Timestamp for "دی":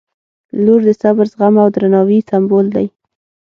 2.75-2.87